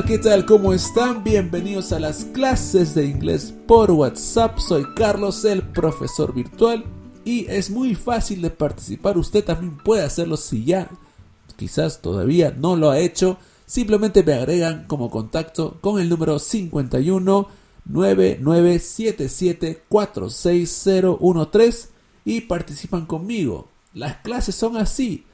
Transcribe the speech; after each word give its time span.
¿Qué 0.00 0.16
tal? 0.16 0.46
¿Cómo 0.46 0.72
están? 0.72 1.22
Bienvenidos 1.22 1.92
a 1.92 2.00
las 2.00 2.24
clases 2.24 2.94
de 2.94 3.04
inglés 3.04 3.52
por 3.68 3.90
WhatsApp. 3.90 4.58
Soy 4.58 4.86
Carlos, 4.96 5.44
el 5.44 5.60
profesor 5.60 6.32
virtual. 6.32 6.86
Y 7.26 7.44
es 7.50 7.68
muy 7.68 7.94
fácil 7.94 8.40
de 8.40 8.48
participar. 8.48 9.18
Usted 9.18 9.44
también 9.44 9.76
puede 9.76 10.02
hacerlo 10.02 10.38
si 10.38 10.64
ya 10.64 10.88
quizás 11.56 12.00
todavía 12.00 12.56
no 12.58 12.74
lo 12.74 12.90
ha 12.90 13.00
hecho. 13.00 13.36
Simplemente 13.66 14.22
me 14.22 14.32
agregan 14.32 14.86
como 14.86 15.10
contacto 15.10 15.76
con 15.82 16.00
el 16.00 16.08
número 16.08 16.38
51 16.38 17.48
9977 17.84 19.82
46013 19.90 21.88
y 22.24 22.40
participan 22.40 23.04
conmigo. 23.04 23.68
Las 23.92 24.16
clases 24.22 24.54
son 24.54 24.78
así. 24.78 25.26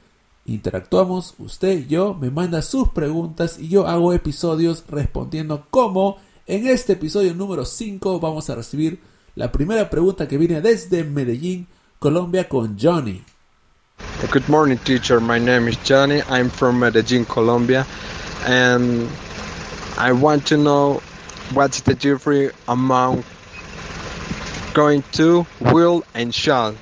Interactuamos, 0.49 1.35
usted 1.37 1.77
y 1.77 1.87
yo, 1.87 2.15
me 2.15 2.31
manda 2.31 2.63
sus 2.63 2.89
preguntas 2.89 3.59
y 3.59 3.67
yo 3.67 3.87
hago 3.87 4.13
episodios 4.13 4.83
respondiendo 4.89 5.67
como 5.69 6.17
en 6.47 6.65
este 6.65 6.93
episodio 6.93 7.35
número 7.35 7.65
5 7.65 8.19
vamos 8.19 8.49
a 8.49 8.55
recibir 8.55 8.99
la 9.35 9.51
primera 9.51 9.91
pregunta 9.91 10.27
que 10.27 10.39
viene 10.39 10.59
desde 10.59 11.03
Medellín, 11.03 11.67
Colombia 11.99 12.49
con 12.49 12.77
Johnny. 12.81 13.23
Good 14.33 14.47
morning, 14.47 14.77
teacher. 14.77 15.21
My 15.21 15.39
name 15.39 15.69
is 15.69 15.77
Johnny. 15.87 16.23
I'm 16.27 16.49
from 16.49 16.79
Medellin, 16.79 17.25
Colombia, 17.25 17.85
and 18.47 19.07
I 19.99 20.11
want 20.13 20.47
to 20.47 20.57
know 20.57 20.99
what's 21.53 21.81
the 21.81 21.93
difference 21.93 22.53
among 22.67 23.23
going 24.73 25.03
to, 25.11 25.45
will, 25.59 26.03
and 26.15 26.33
shall. 26.33 26.73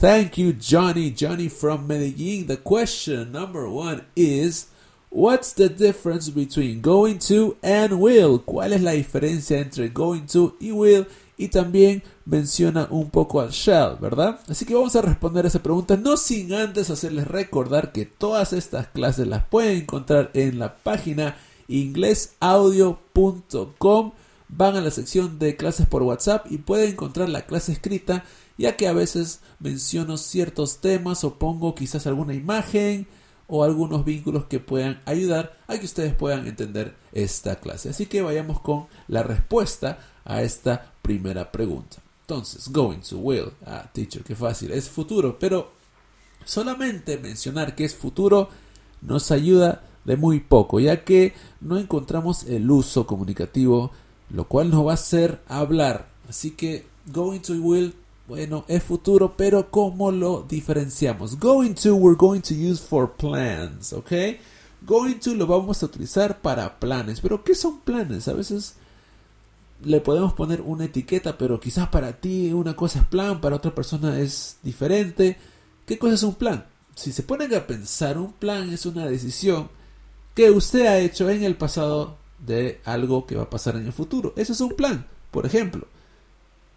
Thank 0.00 0.38
you, 0.38 0.52
Johnny. 0.52 1.10
Johnny 1.10 1.48
from 1.48 1.88
Medellin. 1.88 2.46
The 2.46 2.58
question 2.58 3.32
number 3.32 3.68
one 3.68 4.04
is 4.14 4.68
What's 5.10 5.52
the 5.54 5.68
difference 5.68 6.30
between 6.30 6.82
going 6.82 7.18
to 7.26 7.56
and 7.64 7.98
will? 7.98 8.44
¿Cuál 8.44 8.74
es 8.74 8.82
la 8.82 8.92
diferencia 8.92 9.58
entre 9.58 9.88
going 9.88 10.26
to 10.26 10.54
y 10.60 10.70
will? 10.70 11.08
Y 11.36 11.48
también 11.48 12.04
menciona 12.24 12.86
un 12.90 13.10
poco 13.10 13.40
al 13.40 13.50
shall, 13.50 13.96
¿verdad? 14.00 14.38
Así 14.46 14.64
que 14.64 14.74
vamos 14.74 14.94
a 14.94 15.02
responder 15.02 15.46
esa 15.46 15.64
pregunta, 15.64 15.96
no 15.96 16.16
sin 16.16 16.52
antes 16.52 16.90
hacerles 16.90 17.26
recordar 17.26 17.90
que 17.90 18.06
todas 18.06 18.52
estas 18.52 18.86
clases 18.86 19.26
las 19.26 19.46
pueden 19.46 19.78
encontrar 19.78 20.30
en 20.34 20.60
la 20.60 20.76
página 20.76 21.36
inglesaudio.com. 21.66 24.12
Van 24.50 24.76
a 24.76 24.80
la 24.80 24.90
sección 24.92 25.40
de 25.40 25.56
clases 25.56 25.88
por 25.88 26.04
WhatsApp 26.04 26.46
y 26.50 26.58
pueden 26.58 26.92
encontrar 26.92 27.28
la 27.28 27.46
clase 27.46 27.72
escrita 27.72 28.22
ya 28.58 28.76
que 28.76 28.88
a 28.88 28.92
veces 28.92 29.40
menciono 29.60 30.18
ciertos 30.18 30.80
temas 30.80 31.24
o 31.24 31.38
pongo 31.38 31.74
quizás 31.74 32.06
alguna 32.06 32.34
imagen 32.34 33.06
o 33.46 33.64
algunos 33.64 34.04
vínculos 34.04 34.44
que 34.44 34.60
puedan 34.60 35.00
ayudar 35.06 35.58
a 35.68 35.78
que 35.78 35.86
ustedes 35.86 36.12
puedan 36.14 36.46
entender 36.46 36.94
esta 37.12 37.56
clase. 37.56 37.88
Así 37.88 38.06
que 38.06 38.20
vayamos 38.20 38.60
con 38.60 38.88
la 39.06 39.22
respuesta 39.22 39.98
a 40.24 40.42
esta 40.42 40.92
primera 41.00 41.50
pregunta. 41.50 41.96
Entonces, 42.20 42.68
going 42.70 42.98
to 42.98 43.16
will. 43.16 43.52
Ah, 43.64 43.88
teacher, 43.90 44.22
qué 44.22 44.34
fácil. 44.34 44.70
Es 44.72 44.90
futuro, 44.90 45.38
pero 45.38 45.70
solamente 46.44 47.16
mencionar 47.16 47.74
que 47.74 47.86
es 47.86 47.94
futuro 47.94 48.50
nos 49.00 49.30
ayuda 49.30 49.82
de 50.04 50.16
muy 50.16 50.40
poco, 50.40 50.80
ya 50.80 51.04
que 51.04 51.32
no 51.60 51.78
encontramos 51.78 52.44
el 52.44 52.70
uso 52.70 53.06
comunicativo, 53.06 53.92
lo 54.30 54.46
cual 54.46 54.70
nos 54.70 54.86
va 54.86 54.90
a 54.90 54.94
hacer 54.94 55.40
hablar. 55.48 56.08
Así 56.28 56.50
que 56.50 56.86
going 57.06 57.40
to 57.40 57.54
will 57.54 57.94
bueno, 58.28 58.66
es 58.68 58.82
futuro, 58.82 59.34
pero 59.38 59.70
¿cómo 59.70 60.12
lo 60.12 60.44
diferenciamos? 60.46 61.38
Going 61.40 61.72
to, 61.72 61.94
we're 61.94 62.14
going 62.16 62.42
to 62.42 62.52
use 62.52 62.78
for 62.78 63.16
plans, 63.16 63.94
¿ok? 63.94 64.12
Going 64.82 65.14
to 65.14 65.34
lo 65.34 65.46
vamos 65.46 65.82
a 65.82 65.86
utilizar 65.86 66.42
para 66.42 66.78
planes. 66.78 67.22
Pero 67.22 67.42
¿qué 67.42 67.54
son 67.54 67.80
planes? 67.80 68.28
A 68.28 68.34
veces 68.34 68.74
le 69.82 70.02
podemos 70.02 70.34
poner 70.34 70.60
una 70.60 70.84
etiqueta, 70.84 71.38
pero 71.38 71.58
quizás 71.58 71.88
para 71.88 72.20
ti 72.20 72.52
una 72.52 72.76
cosa 72.76 73.00
es 73.00 73.06
plan, 73.06 73.40
para 73.40 73.56
otra 73.56 73.74
persona 73.74 74.20
es 74.20 74.58
diferente. 74.62 75.38
¿Qué 75.86 75.98
cosa 75.98 76.14
es 76.14 76.22
un 76.22 76.34
plan? 76.34 76.66
Si 76.94 77.12
se 77.12 77.22
ponen 77.22 77.54
a 77.54 77.66
pensar, 77.66 78.18
un 78.18 78.34
plan 78.34 78.70
es 78.70 78.84
una 78.84 79.06
decisión 79.06 79.70
que 80.34 80.50
usted 80.50 80.84
ha 80.84 80.98
hecho 80.98 81.30
en 81.30 81.44
el 81.44 81.56
pasado 81.56 82.18
de 82.46 82.82
algo 82.84 83.24
que 83.24 83.36
va 83.36 83.44
a 83.44 83.50
pasar 83.50 83.76
en 83.76 83.86
el 83.86 83.92
futuro. 83.94 84.34
Eso 84.36 84.52
es 84.52 84.60
un 84.60 84.76
plan. 84.76 85.06
Por 85.30 85.46
ejemplo, 85.46 85.86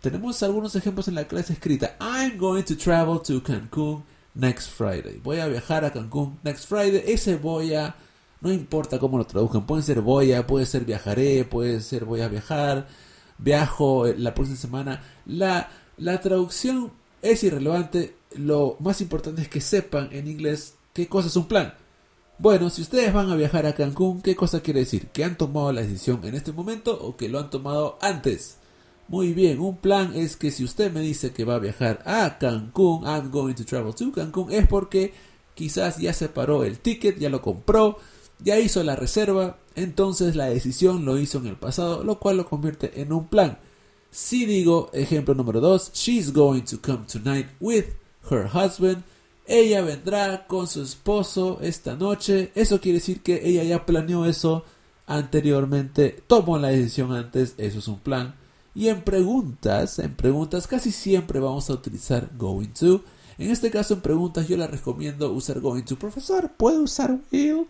tenemos 0.01 0.41
algunos 0.41 0.75
ejemplos 0.75 1.07
en 1.07 1.15
la 1.15 1.27
clase 1.27 1.53
escrita. 1.53 1.95
I'm 1.99 2.37
going 2.37 2.63
to 2.63 2.75
travel 2.75 3.21
to 3.21 3.41
Cancún 3.43 4.03
next 4.33 4.69
Friday. 4.69 5.21
Voy 5.23 5.39
a 5.39 5.47
viajar 5.47 5.85
a 5.85 5.91
Cancún 5.91 6.39
next 6.43 6.67
Friday. 6.67 7.03
Ese 7.05 7.35
voy 7.35 7.75
a, 7.75 7.95
no 8.41 8.51
importa 8.51 8.97
cómo 8.97 9.19
lo 9.19 9.25
traduzcan, 9.25 9.65
puede 9.65 9.83
ser 9.83 10.01
voy 10.01 10.33
a, 10.33 10.47
puede 10.47 10.65
ser 10.65 10.85
viajaré, 10.85 11.45
puede 11.45 11.81
ser 11.81 12.05
voy 12.05 12.21
a 12.21 12.27
viajar, 12.27 12.87
viajo 13.37 14.07
eh, 14.07 14.15
la 14.17 14.33
próxima 14.33 14.57
semana. 14.57 15.03
La, 15.27 15.69
la 15.97 16.19
traducción 16.19 16.91
es 17.21 17.43
irrelevante. 17.43 18.15
Lo 18.35 18.77
más 18.79 19.01
importante 19.01 19.43
es 19.43 19.49
que 19.49 19.61
sepan 19.61 20.09
en 20.11 20.27
inglés 20.27 20.75
qué 20.93 21.07
cosa 21.07 21.27
es 21.27 21.35
un 21.35 21.47
plan. 21.47 21.75
Bueno, 22.39 22.71
si 22.71 22.81
ustedes 22.81 23.13
van 23.13 23.29
a 23.29 23.35
viajar 23.35 23.67
a 23.67 23.75
Cancún, 23.75 24.23
¿qué 24.23 24.35
cosa 24.35 24.61
quiere 24.61 24.79
decir? 24.79 25.09
¿Que 25.09 25.23
han 25.23 25.37
tomado 25.37 25.71
la 25.71 25.81
decisión 25.81 26.21
en 26.23 26.33
este 26.33 26.51
momento 26.51 26.97
o 26.99 27.15
que 27.15 27.29
lo 27.29 27.37
han 27.37 27.51
tomado 27.51 27.99
antes? 28.01 28.57
Muy 29.11 29.33
bien, 29.33 29.59
un 29.59 29.75
plan 29.75 30.13
es 30.15 30.37
que 30.37 30.51
si 30.51 30.63
usted 30.63 30.89
me 30.89 31.01
dice 31.01 31.33
que 31.33 31.43
va 31.43 31.55
a 31.55 31.59
viajar 31.59 32.01
a 32.05 32.37
Cancún, 32.37 33.03
I'm 33.03 33.29
going 33.29 33.55
to 33.55 33.65
travel 33.65 33.93
to 33.93 34.09
Cancún, 34.13 34.53
es 34.53 34.65
porque 34.65 35.13
quizás 35.53 35.97
ya 35.97 36.13
separó 36.13 36.63
el 36.63 36.79
ticket, 36.79 37.19
ya 37.19 37.29
lo 37.29 37.41
compró, 37.41 37.97
ya 38.39 38.57
hizo 38.57 38.81
la 38.83 38.95
reserva, 38.95 39.57
entonces 39.75 40.37
la 40.37 40.45
decisión 40.45 41.03
lo 41.03 41.17
hizo 41.17 41.39
en 41.39 41.47
el 41.47 41.57
pasado, 41.57 42.05
lo 42.05 42.19
cual 42.19 42.37
lo 42.37 42.45
convierte 42.45 43.01
en 43.01 43.11
un 43.11 43.27
plan. 43.27 43.57
Si 44.11 44.45
digo, 44.45 44.89
ejemplo 44.93 45.33
número 45.35 45.59
2, 45.59 45.91
she's 45.93 46.31
going 46.31 46.61
to 46.61 46.79
come 46.79 47.03
tonight 47.05 47.47
with 47.59 47.87
her 48.29 48.45
husband, 48.45 49.03
ella 49.45 49.81
vendrá 49.81 50.47
con 50.47 50.67
su 50.67 50.83
esposo 50.83 51.59
esta 51.61 51.97
noche, 51.97 52.53
eso 52.55 52.79
quiere 52.79 52.99
decir 52.99 53.21
que 53.21 53.41
ella 53.43 53.65
ya 53.65 53.85
planeó 53.85 54.25
eso 54.25 54.63
anteriormente, 55.05 56.23
tomó 56.27 56.57
la 56.57 56.69
decisión 56.69 57.11
antes, 57.11 57.55
eso 57.57 57.79
es 57.79 57.89
un 57.89 57.99
plan. 57.99 58.39
Y 58.73 58.87
en 58.87 59.01
preguntas, 59.03 59.99
en 59.99 60.15
preguntas 60.15 60.67
casi 60.67 60.91
siempre 60.91 61.39
vamos 61.39 61.69
a 61.69 61.73
utilizar 61.73 62.29
going 62.37 62.69
to. 62.69 63.03
En 63.37 63.51
este 63.51 63.71
caso 63.71 63.95
en 63.95 64.01
preguntas 64.01 64.47
yo 64.47 64.55
le 64.55 64.67
recomiendo 64.67 65.31
usar 65.31 65.59
going 65.59 65.83
to. 65.83 65.97
Profesor, 65.97 66.51
¿puede 66.55 66.79
usar 66.79 67.19
will? 67.31 67.67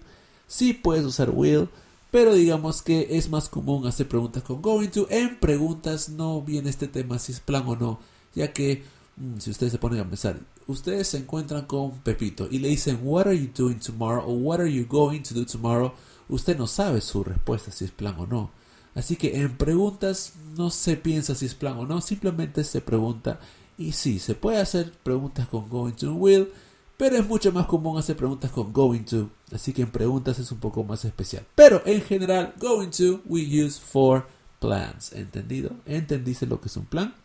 Sí, 0.47 0.73
puedes 0.73 1.05
usar 1.05 1.31
will. 1.31 1.69
Pero 2.11 2.33
digamos 2.33 2.81
que 2.81 3.07
es 3.11 3.29
más 3.29 3.47
común 3.47 3.87
hacer 3.87 4.07
preguntas 4.07 4.43
con 4.43 4.61
going 4.61 4.89
to. 4.89 5.07
En 5.09 5.39
preguntas 5.39 6.09
no 6.09 6.41
viene 6.41 6.69
este 6.69 6.87
tema 6.87 7.17
si 7.19 7.31
es 7.31 7.39
plan 7.39 7.63
o 7.67 7.75
no. 7.75 7.99
Ya 8.35 8.51
que 8.51 8.83
mm, 9.17 9.39
si 9.39 9.49
ustedes 9.49 9.71
se 9.71 9.79
ponen 9.79 10.01
a 10.01 10.09
pensar, 10.09 10.39
ustedes 10.67 11.07
se 11.07 11.17
encuentran 11.17 11.65
con 11.65 11.91
Pepito 11.99 12.47
y 12.51 12.59
le 12.59 12.67
dicen 12.67 12.99
What 13.01 13.27
are 13.27 13.37
you 13.39 13.49
doing 13.55 13.79
tomorrow? 13.79 14.25
o 14.27 14.33
What 14.33 14.59
are 14.59 14.71
you 14.71 14.85
going 14.85 15.21
to 15.21 15.33
do 15.33 15.45
tomorrow? 15.45 15.93
Usted 16.27 16.57
no 16.57 16.67
sabe 16.67 17.01
su 17.01 17.23
respuesta 17.23 17.71
si 17.71 17.85
es 17.85 17.91
plan 17.91 18.15
o 18.19 18.27
no. 18.27 18.51
Así 18.95 19.15
que 19.15 19.41
en 19.41 19.57
preguntas 19.57 20.33
no 20.57 20.69
se 20.69 20.97
piensa 20.97 21.35
si 21.35 21.45
es 21.45 21.55
plan 21.55 21.77
o 21.77 21.85
no, 21.85 22.01
simplemente 22.01 22.63
se 22.63 22.81
pregunta. 22.81 23.39
Y 23.77 23.93
sí, 23.93 24.19
se 24.19 24.35
puede 24.35 24.59
hacer 24.59 24.91
preguntas 25.03 25.47
con 25.47 25.69
going 25.69 25.93
to 25.93 26.13
will, 26.13 26.51
pero 26.97 27.15
es 27.15 27.25
mucho 27.25 27.51
más 27.51 27.65
común 27.65 27.97
hacer 27.97 28.15
preguntas 28.15 28.51
con 28.51 28.73
going 28.73 29.03
to. 29.03 29.29
Así 29.53 29.73
que 29.73 29.81
en 29.81 29.91
preguntas 29.91 30.39
es 30.39 30.51
un 30.51 30.59
poco 30.59 30.83
más 30.83 31.05
especial. 31.05 31.45
Pero 31.55 31.81
en 31.85 32.01
general, 32.01 32.53
going 32.59 32.89
to 32.89 33.21
we 33.25 33.41
use 33.41 33.79
for 33.79 34.27
plans. 34.59 35.13
¿Entendido? 35.13 35.71
¿Entendiste 35.85 36.45
lo 36.45 36.61
que 36.61 36.67
es 36.67 36.77
un 36.77 36.85
plan? 36.85 37.15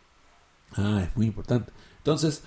Ah, 0.73 1.03
es 1.07 1.15
muy 1.15 1.27
importante. 1.27 1.71
Entonces, 1.97 2.41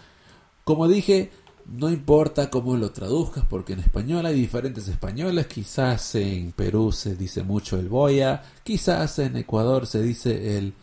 como 0.65 0.89
dije, 0.89 1.31
no 1.71 1.89
importa 1.89 2.51
cómo 2.51 2.77
lo 2.77 2.91
traduzcas, 2.91 3.45
porque 3.49 3.75
en 3.75 3.81
español 3.81 4.27
hay 4.27 4.35
diferentes 4.35 4.89
españoles. 4.89 5.47
Quizás 5.47 6.17
en 6.17 6.53
Perú 6.53 6.91
se 6.91 7.15
dice 7.15 7.45
mucho 7.45 7.79
el 7.79 7.89
voy 7.89 8.21
a, 8.21 8.43
quizás 8.65 9.19
en 9.21 9.37
Ecuador 9.37 9.87
se 9.87 10.03
dice 10.03 10.59
el 10.59 10.75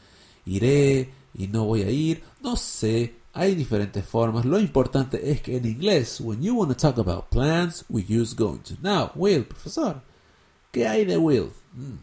iré 0.46 1.12
y 1.34 1.48
no 1.48 1.66
voy 1.66 1.84
a 1.84 1.90
ir. 1.90 2.24
No 2.42 2.56
sé, 2.56 3.16
hay 3.34 3.54
diferentes 3.54 4.06
formas. 4.06 4.46
Lo 4.46 4.60
importante 4.60 5.30
es 5.30 5.42
que 5.42 5.58
en 5.58 5.66
inglés, 5.66 6.22
when 6.22 6.42
you 6.42 6.56
want 6.56 6.72
to 6.72 6.78
talk 6.78 6.98
about 6.98 7.30
plans, 7.30 7.84
we 7.90 8.04
use 8.04 8.34
going 8.34 8.60
to. 8.60 8.76
Now, 8.82 9.12
will, 9.16 9.44
profesor, 9.44 10.02
¿qué 10.72 10.88
hay 10.88 11.04
de 11.04 11.18
will? 11.18 11.52
Mm. 11.74 11.98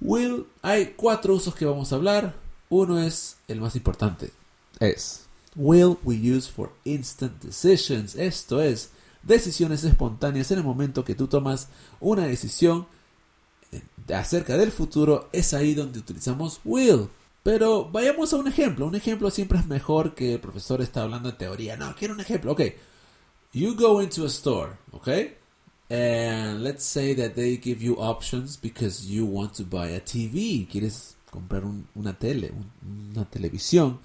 Will, 0.00 0.46
hay 0.62 0.94
cuatro 0.96 1.34
usos 1.34 1.54
que 1.54 1.66
vamos 1.66 1.92
a 1.92 1.96
hablar. 1.96 2.34
Uno 2.70 2.98
es 2.98 3.36
el 3.46 3.60
más 3.60 3.76
importante. 3.76 4.30
Es 4.78 5.26
will 5.56 5.98
we 6.04 6.16
use 6.16 6.48
for 6.50 6.72
instant 6.84 7.42
decisions. 7.42 8.14
Esto 8.14 8.60
es, 8.62 8.90
decisiones 9.22 9.84
espontáneas 9.84 10.50
en 10.50 10.58
el 10.58 10.64
momento 10.64 11.04
que 11.04 11.14
tú 11.14 11.26
tomas 11.26 11.68
una 12.00 12.26
decisión 12.26 12.86
acerca 14.12 14.56
del 14.56 14.72
futuro, 14.72 15.28
es 15.32 15.54
ahí 15.54 15.74
donde 15.74 15.98
utilizamos 16.00 16.60
will. 16.64 17.08
Pero 17.42 17.88
vayamos 17.90 18.32
a 18.32 18.36
un 18.36 18.48
ejemplo. 18.48 18.86
Un 18.86 18.94
ejemplo 18.94 19.30
siempre 19.30 19.58
es 19.58 19.66
mejor 19.66 20.14
que 20.14 20.34
el 20.34 20.40
profesor 20.40 20.82
está 20.82 21.02
hablando 21.02 21.30
de 21.30 21.38
teoría. 21.38 21.76
No, 21.76 21.94
quiero 21.96 22.14
un 22.14 22.20
ejemplo. 22.20 22.52
Ok. 22.52 22.62
You 23.52 23.74
go 23.74 24.02
into 24.02 24.24
a 24.24 24.28
store, 24.28 24.72
ok. 24.92 25.08
And 25.88 26.62
let's 26.62 26.84
say 26.84 27.14
that 27.16 27.32
they 27.34 27.56
give 27.62 27.82
you 27.82 27.96
options 27.98 28.56
because 28.60 29.06
you 29.08 29.24
want 29.26 29.54
to 29.54 29.64
buy 29.64 29.94
a 29.94 30.04
TV. 30.04 30.68
Quieres 30.70 31.16
comprar 31.30 31.64
un- 31.64 31.88
una 31.94 32.16
tele, 32.16 32.52
un- 32.52 33.10
una 33.16 33.24
televisión. 33.24 33.98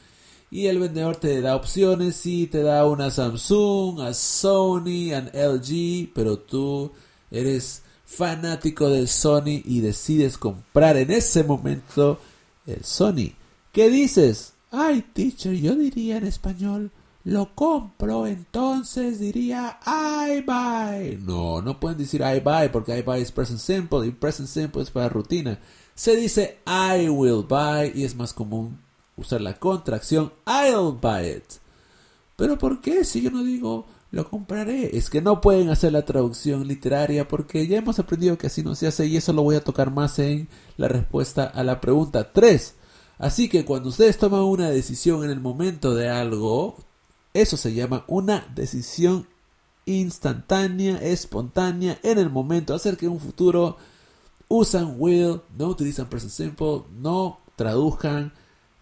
Y 0.56 0.68
el 0.68 0.80
vendedor 0.80 1.18
te 1.18 1.42
da 1.42 1.54
opciones 1.54 2.26
y 2.26 2.48
te 2.48 2.64
da 2.64 2.86
una 2.86 3.12
Samsung, 3.12 4.00
a 4.00 4.14
Sony, 4.14 5.12
an 5.14 5.30
LG, 5.34 6.14
pero 6.16 6.40
tú 6.40 6.94
eres 7.30 7.84
fanático 8.06 8.88
de 8.88 9.06
Sony 9.06 9.62
y 9.66 9.82
decides 9.82 10.38
comprar 10.38 10.96
en 10.96 11.12
ese 11.12 11.44
momento 11.44 12.22
el 12.66 12.86
Sony. 12.86 13.34
¿Qué 13.74 13.90
dices? 13.90 14.54
Ay, 14.72 15.04
teacher, 15.12 15.56
yo 15.56 15.76
diría 15.76 16.16
en 16.16 16.26
español, 16.26 16.90
lo 17.26 17.54
compro, 17.54 18.26
entonces 18.26 19.20
diría 19.20 19.78
I 19.86 20.40
buy. 20.40 21.18
No, 21.18 21.62
no 21.62 21.82
pueden 21.82 21.98
decir 21.98 22.22
I 22.22 22.40
buy 22.40 22.70
porque 22.72 22.98
I 22.98 23.02
buy 23.02 23.20
es 23.20 23.34
present 23.34 23.60
simple 23.60 24.08
y 24.08 24.12
present 24.12 24.48
simple 24.48 24.84
es 24.84 24.90
para 24.90 25.10
rutina. 25.10 25.60
Se 25.96 26.16
dice 26.16 26.60
I 26.66 27.10
will 27.10 27.44
buy 27.46 27.92
y 27.94 28.06
es 28.06 28.16
más 28.16 28.32
común 28.32 28.85
usar 29.18 29.42
la 29.42 29.60
contracción 29.60 30.34
I'll 30.46 30.98
buy 31.02 31.28
it. 31.38 31.46
Pero 32.36 32.58
¿por 32.58 32.82
qué 32.82 33.04
si 33.06 33.22
yo 33.22 33.32
no 33.32 33.44
digo 33.44 33.86
lo 34.12 34.30
compraré? 34.30 34.98
Es 34.98 35.10
que 35.10 35.22
no 35.22 35.42
pueden 35.42 35.70
hacer 35.70 35.94
la 35.94 36.06
traducción 36.06 36.68
literaria 36.68 37.28
porque 37.28 37.68
ya 37.68 37.78
hemos 37.78 38.00
aprendido 38.00 38.38
que 38.38 38.48
así 38.48 38.64
no 38.64 38.76
se 38.76 38.88
hace 38.88 39.06
y 39.08 39.18
eso 39.18 39.34
lo 39.34 39.44
voy 39.44 39.56
a 39.56 39.64
tocar 39.64 39.92
más 39.92 40.20
en 40.20 40.48
la 40.78 40.88
respuesta 40.88 41.46
a 41.46 41.64
la 41.64 41.82
pregunta 41.82 42.32
3. 42.32 42.76
Así 43.18 43.48
que 43.48 43.66
cuando 43.66 43.90
ustedes 43.90 44.18
toman 44.18 44.42
una 44.42 44.70
decisión 44.70 45.24
en 45.24 45.30
el 45.30 45.40
momento 45.40 45.96
de 45.96 46.10
algo, 46.10 46.78
eso 47.34 47.58
se 47.58 47.74
llama 47.74 48.04
una 48.08 48.48
decisión 48.54 49.28
instantánea, 49.86 50.98
espontánea, 50.98 52.00
en 52.04 52.18
el 52.18 52.30
momento, 52.30 52.74
acerca 52.74 53.02
de 53.02 53.10
un 53.10 53.20
futuro. 53.20 53.78
Usan 54.48 54.96
will, 54.98 55.42
no 55.58 55.68
utilizan 55.68 56.08
present 56.08 56.32
simple, 56.32 56.84
no 56.98 57.40
traduzcan 57.56 58.34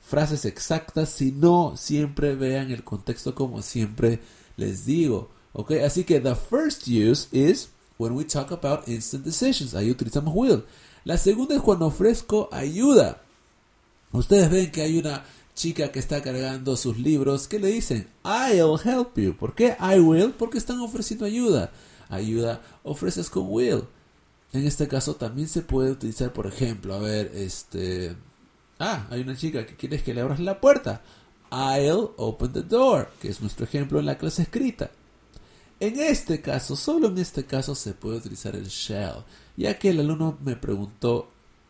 frases 0.03 0.45
exactas, 0.45 1.09
sino 1.09 1.75
siempre 1.77 2.35
vean 2.35 2.71
el 2.71 2.83
contexto 2.83 3.33
como 3.33 3.61
siempre 3.61 4.19
les 4.57 4.85
digo. 4.85 5.29
¿Ok? 5.53 5.71
Así 5.85 6.03
que 6.03 6.19
the 6.19 6.35
first 6.35 6.87
use 6.87 7.27
is 7.31 7.69
when 7.97 8.13
we 8.13 8.25
talk 8.25 8.51
about 8.51 8.87
instant 8.87 9.23
decisions. 9.23 9.73
Ahí 9.73 9.89
utilizamos 9.89 10.33
will. 10.35 10.63
La 11.05 11.17
segunda 11.17 11.55
es 11.55 11.61
cuando 11.61 11.87
ofrezco 11.87 12.49
ayuda. 12.51 13.21
Ustedes 14.11 14.49
ven 14.51 14.71
que 14.71 14.81
hay 14.81 14.97
una 14.97 15.23
chica 15.55 15.91
que 15.91 15.99
está 15.99 16.21
cargando 16.21 16.75
sus 16.75 16.97
libros 16.97 17.47
que 17.47 17.59
le 17.59 17.67
dicen 17.67 18.07
I'll 18.23 18.79
help 18.83 19.17
you. 19.17 19.35
¿Por 19.35 19.55
qué 19.55 19.75
I 19.79 19.99
will? 19.99 20.31
Porque 20.31 20.57
están 20.57 20.79
ofreciendo 20.79 21.25
ayuda. 21.25 21.71
Ayuda 22.09 22.61
ofreces 22.83 23.29
con 23.29 23.45
will. 23.49 23.83
En 24.51 24.67
este 24.67 24.87
caso 24.87 25.15
también 25.15 25.47
se 25.47 25.61
puede 25.61 25.91
utilizar, 25.91 26.31
por 26.31 26.45
ejemplo, 26.45 26.93
a 26.93 26.99
ver, 26.99 27.31
este... 27.33 28.15
Ah, 28.85 29.07
hay 29.09 29.21
una 29.21 29.37
chica 29.37 29.65
que 29.65 29.77
quieres 29.77 30.03
que 30.03 30.13
le 30.13 30.19
abras 30.19 30.41
la 30.41 30.59
puerta. 30.59 31.01
I'll 31.49 32.11
open 32.17 32.51
the 32.51 32.63
door, 32.63 33.09
que 33.21 33.29
es 33.29 33.39
nuestro 33.39 33.63
ejemplo 33.63 33.97
en 33.97 34.05
la 34.05 34.17
clase 34.17 34.41
escrita. 34.41 34.91
En 35.79 35.97
este 36.01 36.41
caso, 36.41 36.75
solo 36.75 37.07
en 37.07 37.17
este 37.17 37.45
caso 37.45 37.75
se 37.75 37.93
puede 37.93 38.17
utilizar 38.17 38.57
el 38.57 38.67
shall, 38.67 39.23
ya 39.55 39.79
que 39.79 39.91
el 39.91 40.01
alumno 40.01 40.37
me 40.43 40.57
preguntó, 40.57 41.29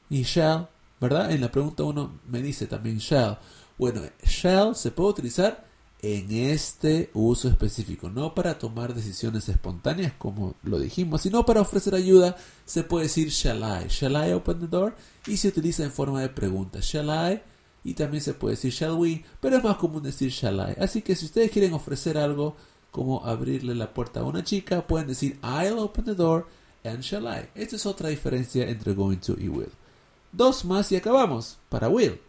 ¿y 0.10 0.24
shall? 0.24 0.70
¿Verdad? 1.00 1.32
En 1.32 1.42
la 1.42 1.52
pregunta 1.52 1.84
1 1.84 2.20
me 2.30 2.42
dice 2.42 2.66
también 2.66 2.98
shall. 2.98 3.38
Bueno, 3.78 4.02
shall 4.24 4.76
se 4.76 4.90
puede 4.90 5.12
utilizar 5.12 5.68
en 6.04 6.30
este 6.34 7.10
uso 7.14 7.48
específico, 7.48 8.10
no 8.10 8.36
para 8.36 8.60
tomar 8.60 8.94
decisiones 8.94 9.48
espontáneas 9.48 10.12
como 10.18 10.56
lo 10.62 10.78
dijimos, 10.78 11.22
sino 11.22 11.46
para 11.46 11.62
ofrecer 11.62 11.96
ayuda, 11.96 12.36
se 12.66 12.84
puede 12.84 13.06
decir 13.06 13.30
shall 13.30 13.62
I, 13.62 13.88
shall 13.88 14.14
I 14.14 14.34
open 14.34 14.60
the 14.60 14.68
door 14.68 14.98
y 15.26 15.38
se 15.38 15.48
utiliza 15.48 15.86
en 15.86 15.94
forma 15.94 16.20
de 16.20 16.28
pregunta, 16.28 16.80
shall 16.82 17.08
I 17.08 17.42
y 17.86 17.94
también 17.94 18.22
se 18.22 18.34
puede 18.34 18.56
decir 18.56 18.74
shall 18.74 18.96
we, 18.96 19.24
pero 19.40 19.56
es 19.56 19.64
más 19.64 19.78
común 19.78 20.04
decir 20.04 20.30
shall 20.30 20.60
I. 20.60 20.82
Así 20.82 21.02
que 21.02 21.16
si 21.16 21.26
ustedes 21.26 21.52
quieren 21.52 21.74
ofrecer 21.74 22.18
algo 22.18 22.58
como 22.92 23.26
abrirle 23.26 23.74
la 23.74 23.94
puerta 23.94 24.20
a 24.20 24.24
una 24.24 24.44
chica, 24.44 24.86
pueden 24.86 25.08
decir 25.08 25.40
I'll 25.42 25.80
open 25.80 26.04
the 26.04 26.16
door 26.16 26.48
and 26.84 27.00
shall 27.00 27.26
I. 27.26 27.48
Esta 27.56 27.78
es 27.78 27.86
otra 27.86 28.10
diferencia 28.10 28.68
entre 28.68 28.94
going 28.94 29.18
to 29.18 29.38
y 29.40 29.48
will. 29.48 29.72
Dos 30.34 30.66
más 30.66 30.92
y 30.92 30.98
acabamos 30.98 31.60
para 31.70 31.88
will. 31.88 32.20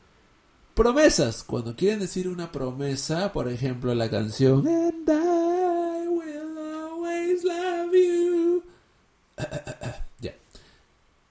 Promesas. 0.74 1.44
Cuando 1.44 1.76
quieren 1.76 2.00
decir 2.00 2.28
una 2.28 2.50
promesa, 2.50 3.32
por 3.32 3.48
ejemplo, 3.48 3.94
la 3.94 4.10
canción 4.10 4.66
And 4.66 5.08
I 5.08 6.08
will 6.08 6.58
always 6.58 7.44
love 7.44 7.92
you. 7.92 8.62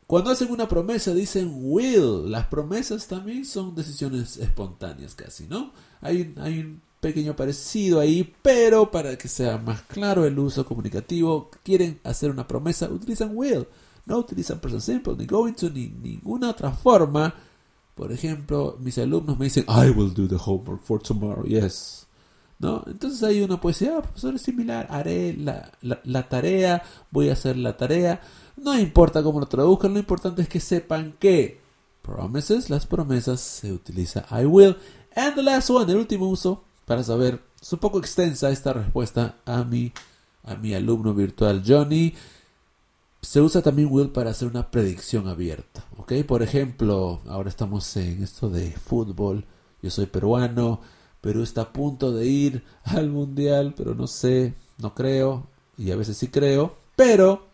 Cuando 0.08 0.30
hacen 0.30 0.52
una 0.52 0.68
promesa 0.68 1.14
dicen 1.14 1.52
will. 1.56 2.30
Las 2.30 2.48
promesas 2.48 3.08
también 3.08 3.46
son 3.46 3.74
decisiones 3.74 4.38
espontáneas 4.38 5.16
casi, 5.16 5.48
¿no? 5.48 5.72
Hay, 6.02 6.36
hay 6.40 6.60
un 6.60 6.82
pequeño 7.00 7.36
parecido 7.36 8.00
ahí, 8.00 8.34
pero 8.42 8.92
para 8.92 9.18
que 9.18 9.28
sea 9.28 9.58
más 9.58 9.82
claro 9.82 10.26
el 10.26 10.38
uso 10.38 10.66
comunicativo, 10.66 11.50
quieren 11.64 12.00
hacer 12.04 12.30
una 12.30 12.48
promesa, 12.48 12.90
utilizan 12.90 13.32
will. 13.34 13.68
No 14.06 14.20
utilizan 14.20 14.60
present 14.60 14.84
simple, 14.84 15.16
ni 15.18 15.26
going 15.26 15.54
to, 15.54 15.70
ni 15.70 15.88
ninguna 15.88 16.52
otra 16.52 16.72
forma. 16.72 17.34
Por 17.96 18.12
ejemplo, 18.12 18.78
mis 18.80 18.98
alumnos 18.98 19.38
me 19.38 19.46
dicen, 19.46 19.66
I 19.68 19.90
will 19.90 20.14
do 20.14 20.28
the 20.28 20.38
homework 20.44 20.82
for 20.82 21.02
tomorrow, 21.02 21.46
yes. 21.46 22.08
¿No? 22.60 22.84
Entonces 22.88 23.44
uno 23.44 23.60
puede 23.60 23.74
decir, 23.74 23.92
ah, 23.96 24.02
profesor, 24.02 24.36
es 24.36 24.42
similar, 24.42 24.88
haré 24.90 25.36
la, 25.38 25.72
la, 25.82 26.00
la 26.04 26.30
tarea, 26.30 26.82
voy 27.12 27.30
a 27.30 27.34
hacer 27.34 27.58
la 27.58 27.76
tarea. 27.78 28.22
No 28.56 28.78
importa 28.78 29.22
cómo 29.22 29.40
lo 29.40 29.46
traduzcan, 29.48 29.94
lo 29.94 30.00
importante 30.00 30.42
es 30.42 30.48
que 30.48 30.60
sepan 30.60 31.16
que 31.20 31.60
promises, 32.02 32.70
las 32.70 32.86
promesas, 32.86 33.42
se 33.42 33.72
utiliza 33.72 34.26
I 34.32 34.46
will. 34.46 34.78
And 35.16 35.36
the 35.36 35.44
last 35.44 35.70
one, 35.70 35.92
el 35.92 35.98
último 35.98 36.28
uso, 36.28 36.64
para 36.86 37.04
saber, 37.04 37.42
es 37.62 37.72
un 37.74 37.80
poco 37.80 38.00
extensa 38.00 38.50
esta 38.50 38.74
respuesta 38.74 39.38
a 39.46 39.64
mi, 39.64 39.92
a 40.44 40.56
mi 40.56 40.74
alumno 40.74 41.14
virtual 41.14 41.64
Johnny. 41.66 42.14
Se 43.24 43.40
usa 43.40 43.62
también 43.62 43.88
will 43.90 44.10
para 44.10 44.32
hacer 44.32 44.50
una 44.50 44.70
predicción 44.70 45.30
abierta, 45.30 45.86
¿ok? 45.96 46.12
Por 46.28 46.44
ejemplo, 46.44 47.22
ahora 47.26 47.48
estamos 47.48 47.96
en 47.96 48.22
esto 48.22 48.50
de 48.50 48.72
fútbol. 48.72 49.46
Yo 49.82 49.90
soy 49.90 50.08
peruano. 50.08 50.82
Perú 51.22 51.42
está 51.42 51.62
a 51.62 51.74
punto 51.74 52.12
de 52.12 52.28
ir 52.28 52.66
al 52.84 53.10
mundial, 53.10 53.76
pero 53.78 53.96
no 53.96 54.08
sé, 54.08 54.56
no 54.78 54.94
creo. 54.94 55.48
Y 55.78 55.92
a 55.92 55.96
veces 55.96 56.18
sí 56.18 56.28
creo. 56.28 56.76
Pero 56.98 57.48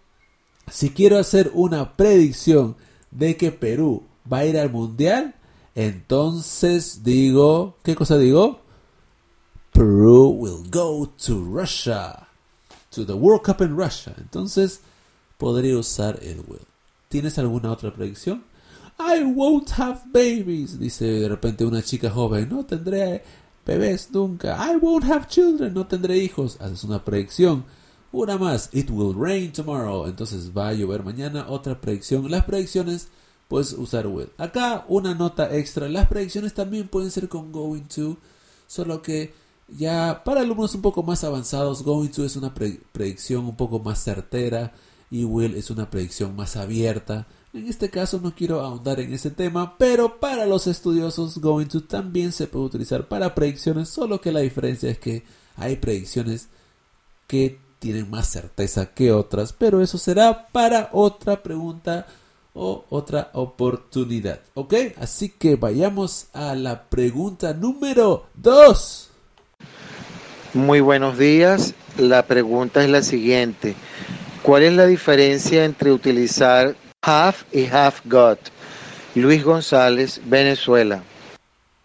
si 0.71 0.89
quiero 0.89 1.19
hacer 1.19 1.51
una 1.53 1.95
predicción 1.95 2.75
de 3.11 3.37
que 3.37 3.51
Perú 3.51 4.01
va 4.31 4.39
a 4.39 4.45
ir 4.45 4.57
al 4.57 4.71
mundial, 4.71 5.35
entonces 5.75 7.03
digo, 7.03 7.77
¿qué 7.83 7.93
cosa 7.93 8.17
digo? 8.17 8.61
Peru 9.71 10.29
will 10.29 10.67
go 10.71 11.07
to 11.25 11.45
Russia, 11.45 12.27
to 12.89 13.05
the 13.05 13.13
World 13.13 13.43
Cup 13.45 13.61
in 13.61 13.77
Russia. 13.77 14.15
Entonces 14.17 14.81
podría 15.39 15.77
usar 15.77 16.19
el 16.21 16.43
will. 16.45 16.61
¿Tienes 17.07 17.39
alguna 17.39 17.71
otra 17.71 17.91
predicción? 17.91 18.43
I 18.99 19.23
won't 19.23 19.71
have 19.79 20.01
babies, 20.11 20.77
dice 20.77 21.05
de 21.05 21.29
repente 21.29 21.65
una 21.65 21.81
chica 21.81 22.11
joven. 22.11 22.49
No 22.49 22.65
tendré 22.65 23.23
bebés 23.65 24.11
nunca. 24.11 24.57
I 24.59 24.75
won't 24.75 25.05
have 25.05 25.27
children, 25.27 25.73
no 25.73 25.87
tendré 25.87 26.17
hijos. 26.17 26.57
Haces 26.59 26.83
una 26.83 27.03
predicción. 27.03 27.63
Una 28.11 28.37
más, 28.37 28.69
it 28.73 28.89
will 28.91 29.15
rain 29.15 29.53
tomorrow. 29.53 30.05
Entonces 30.07 30.51
va 30.55 30.67
a 30.67 30.73
llover 30.73 31.03
mañana. 31.03 31.45
Otra 31.47 31.79
predicción. 31.79 32.29
Las 32.29 32.43
predicciones 32.43 33.07
puedes 33.47 33.71
usar 33.73 34.07
will. 34.07 34.29
Acá 34.37 34.83
una 34.89 35.15
nota 35.15 35.55
extra. 35.55 35.87
Las 35.87 36.07
predicciones 36.09 36.53
también 36.53 36.89
pueden 36.89 37.11
ser 37.11 37.29
con 37.29 37.53
going 37.53 37.83
to. 37.95 38.17
Solo 38.67 39.01
que 39.01 39.33
ya 39.69 40.21
para 40.25 40.41
alumnos 40.41 40.75
un 40.75 40.81
poco 40.81 41.01
más 41.01 41.23
avanzados, 41.23 41.83
going 41.83 42.09
to 42.09 42.25
es 42.25 42.35
una 42.35 42.53
pre 42.53 42.81
predicción 42.91 43.45
un 43.45 43.55
poco 43.55 43.79
más 43.79 44.03
certera 44.03 44.73
y 45.11 45.23
will 45.23 45.55
es 45.55 45.69
una 45.69 45.89
predicción 45.89 46.35
más 46.35 46.55
abierta. 46.55 47.27
En 47.53 47.67
este 47.67 47.89
caso 47.89 48.19
no 48.21 48.35
quiero 48.35 48.61
ahondar 48.61 48.99
en 48.99 49.13
ese 49.13 49.31
tema, 49.31 49.77
pero 49.77 50.19
para 50.19 50.45
los 50.45 50.67
estudiosos 50.67 51.39
going 51.39 51.65
to 51.65 51.83
también 51.83 52.31
se 52.31 52.47
puede 52.47 52.65
utilizar 52.65 53.07
para 53.07 53.33
predicciones, 53.33 53.89
solo 53.89 54.21
que 54.21 54.31
la 54.31 54.41
diferencia 54.41 54.89
es 54.89 54.99
que 54.99 55.23
hay 55.55 55.77
predicciones 55.77 56.49
que 57.27 57.59
tienen 57.79 58.09
más 58.09 58.27
certeza 58.27 58.93
que 58.93 59.11
otras, 59.11 59.53
pero 59.53 59.81
eso 59.81 59.97
será 59.97 60.47
para 60.51 60.89
otra 60.91 61.41
pregunta 61.41 62.05
o 62.53 62.85
otra 62.89 63.31
oportunidad, 63.33 64.41
¿ok? 64.53 64.73
Así 64.99 65.29
que 65.29 65.55
vayamos 65.55 66.27
a 66.33 66.55
la 66.55 66.83
pregunta 66.89 67.53
número 67.53 68.27
2. 68.35 69.09
Muy 70.55 70.81
buenos 70.81 71.17
días. 71.17 71.73
La 71.97 72.25
pregunta 72.25 72.83
es 72.83 72.89
la 72.89 73.03
siguiente. 73.03 73.75
¿Cuál 74.41 74.63
es 74.63 74.73
la 74.73 74.85
diferencia 74.85 75.65
entre 75.65 75.91
utilizar 75.91 76.75
have 77.03 77.35
y 77.51 77.65
have 77.65 77.95
got? 78.05 78.39
Luis 79.13 79.43
González, 79.43 80.21
Venezuela. 80.25 81.03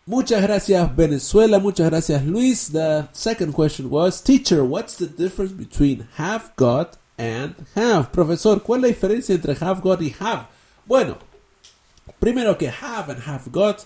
Muchas 0.06 0.42
gracias 0.42 0.94
Venezuela, 0.94 1.58
muchas 1.58 1.90
gracias 1.90 2.24
Luis. 2.24 2.70
The 2.70 3.08
second 3.12 3.52
question 3.52 3.88
was, 3.90 4.22
teacher, 4.22 4.62
what's 4.62 4.96
the 4.96 5.06
difference 5.06 5.52
between 5.52 6.06
have 6.16 6.52
got 6.56 6.96
and 7.18 7.54
have. 7.74 8.12
Profesor, 8.12 8.62
¿cuál 8.62 8.80
es 8.80 8.82
la 8.82 8.88
diferencia 8.88 9.34
entre 9.34 9.56
have 9.60 9.80
got 9.82 10.00
y 10.00 10.14
have? 10.20 10.46
Bueno, 10.86 11.16
primero 12.20 12.56
que 12.56 12.68
have 12.68 13.10
and 13.12 13.22
have 13.26 13.50
got 13.50 13.80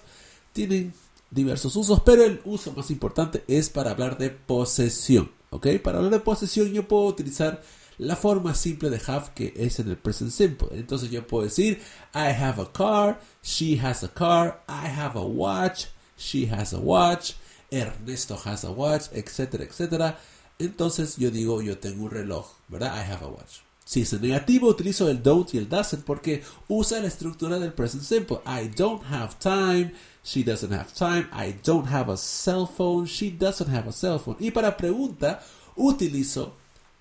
tienen 0.52 0.92
diversos 1.30 1.74
usos, 1.74 2.00
pero 2.04 2.22
el 2.22 2.40
uso 2.44 2.72
más 2.72 2.90
importante 2.90 3.44
es 3.48 3.70
para 3.70 3.92
hablar 3.92 4.18
de 4.18 4.30
posesión. 4.30 5.30
¿Ok? 5.50 5.68
Para 5.82 5.98
hablar 5.98 6.12
de 6.12 6.20
posesión 6.20 6.72
yo 6.72 6.86
puedo 6.86 7.06
utilizar 7.06 7.62
la 7.98 8.16
forma 8.16 8.54
simple 8.54 8.90
de 8.90 9.00
have 9.06 9.30
que 9.34 9.52
es 9.56 9.78
en 9.80 9.88
el 9.88 9.96
present 9.96 10.30
simple. 10.30 10.68
Entonces 10.72 11.10
yo 11.10 11.26
puedo 11.26 11.44
decir 11.44 11.80
I 12.14 12.32
have 12.32 12.60
a 12.60 12.72
car, 12.72 13.20
she 13.42 13.78
has 13.78 14.02
a 14.02 14.08
car, 14.08 14.62
I 14.68 14.88
have 14.88 15.18
a 15.18 15.22
watch, 15.22 15.86
she 16.16 16.48
has 16.50 16.72
a 16.72 16.78
watch, 16.78 17.34
Ernesto 17.70 18.38
has 18.44 18.64
a 18.64 18.70
watch, 18.70 19.08
etcétera, 19.12 19.64
etcétera. 19.64 20.18
Entonces 20.58 21.16
yo 21.16 21.30
digo 21.30 21.60
yo 21.62 21.78
tengo 21.78 22.04
un 22.04 22.10
reloj, 22.10 22.46
¿verdad? 22.68 22.94
I 22.96 23.10
have 23.10 23.24
a 23.24 23.28
watch. 23.28 23.60
Si 23.84 24.02
es 24.02 24.20
negativo, 24.20 24.68
utilizo 24.68 25.08
el 25.08 25.22
don't 25.22 25.54
y 25.54 25.56
el 25.56 25.66
doesn't 25.66 26.04
porque 26.04 26.42
usa 26.68 27.00
la 27.00 27.08
estructura 27.08 27.58
del 27.58 27.72
present 27.72 28.02
simple. 28.02 28.38
I 28.44 28.68
don't 28.68 29.02
have 29.10 29.38
time, 29.38 29.92
she 30.22 30.44
doesn't 30.44 30.72
have 30.72 30.92
time. 30.92 31.26
I 31.32 31.54
don't 31.64 31.88
have 31.90 32.12
a 32.12 32.16
cell 32.18 32.66
phone, 32.66 33.06
she 33.06 33.30
doesn't 33.30 33.70
have 33.70 33.88
a 33.88 33.92
cell 33.92 34.18
phone. 34.18 34.36
Y 34.40 34.50
para 34.50 34.76
pregunta, 34.76 35.40
utilizo 35.74 36.54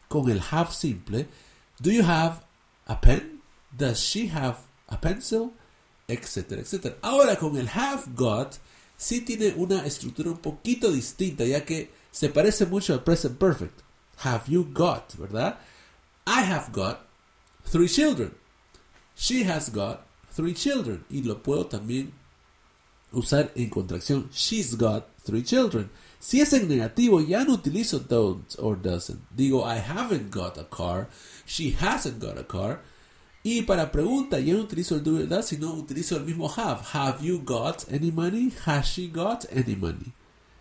con 0.07 0.29
el 0.29 0.41
have 0.51 0.71
simple. 0.71 1.27
Do 1.79 1.91
you 1.91 2.03
have 2.03 2.43
a 2.87 2.95
pen? 2.99 3.41
Does 3.75 3.99
she 3.99 4.27
have 4.27 4.57
a 4.87 4.97
pencil? 4.99 5.53
Etcétera, 6.07 6.61
etcétera. 6.61 6.95
Ahora 7.01 7.35
con 7.35 7.57
el 7.57 7.67
have 7.67 8.15
got, 8.15 8.57
sí 8.97 9.21
tiene 9.21 9.53
una 9.57 9.85
estructura 9.85 10.31
un 10.31 10.37
poquito 10.37 10.91
distinta, 10.91 11.45
ya 11.45 11.65
que 11.65 11.91
se 12.11 12.29
parece 12.29 12.65
mucho 12.65 12.93
al 12.93 13.03
present 13.03 13.37
perfect. 13.37 13.81
Have 14.23 14.45
you 14.47 14.63
got, 14.73 15.15
¿verdad? 15.17 15.59
I 16.25 16.41
have 16.41 16.71
got 16.71 17.05
three 17.65 17.87
children. 17.87 18.33
She 19.15 19.43
has 19.43 19.69
got 19.69 20.05
three 20.31 20.53
children. 20.53 21.05
Y 21.09 21.21
lo 21.23 21.41
puedo 21.43 21.67
también 21.67 22.13
usar 23.11 23.51
en 23.55 23.69
contracción. 23.69 24.29
She's 24.31 24.75
got 24.75 25.07
three 25.23 25.43
children. 25.43 25.89
Si 26.19 26.41
es 26.41 26.53
en 26.53 26.67
negativo, 26.67 27.21
ya 27.21 27.43
no 27.45 27.53
utilizo 27.53 27.99
don't 27.99 28.55
or 28.59 28.81
doesn't. 28.81 29.21
Digo, 29.35 29.65
I 29.65 29.79
haven't 29.79 30.33
got 30.33 30.57
a 30.57 30.67
car. 30.69 31.09
She 31.45 31.75
hasn't 31.79 32.19
got 32.19 32.37
a 32.37 32.47
car. 32.47 32.81
Y 33.43 33.61
para 33.61 33.91
pregunta, 33.91 34.39
ya 34.39 34.55
no 34.55 34.63
utilizo 34.63 34.95
el 34.95 35.03
do 35.03 35.25
does, 35.25 35.45
sino 35.45 35.73
utilizo 35.73 36.17
el 36.17 36.25
mismo 36.25 36.49
have. 36.49 36.81
Have 36.93 37.25
you 37.25 37.41
got 37.45 37.85
any 37.91 38.11
money? 38.11 38.51
Has 38.65 38.87
she 38.87 39.07
got 39.07 39.45
any 39.51 39.75
money? 39.75 40.11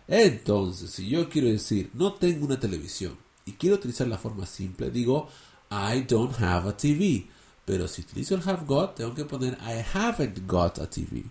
Entonces, 0.07 0.91
si 0.91 1.09
yo 1.09 1.27
quiero 1.27 1.49
decir, 1.49 1.89
no 1.93 2.13
tengo 2.13 2.45
una 2.45 2.59
televisión 2.59 3.17
y 3.45 3.53
quiero 3.53 3.75
utilizar 3.75 4.07
la 4.07 4.17
forma 4.17 4.45
simple, 4.45 4.89
digo, 4.89 5.27
I 5.69 6.05
don't 6.07 6.39
have 6.39 6.69
a 6.69 6.77
TV. 6.77 7.27
Pero 7.65 7.89
si 7.89 8.03
utilizo 8.03 8.35
el 8.35 8.41
have 8.43 8.65
got, 8.65 8.95
tengo 8.95 9.13
que 9.13 9.25
poner 9.25 9.57
I 9.61 9.83
haven't 9.93 10.47
got 10.47 10.79
a 10.79 10.89
TV. 10.89 11.25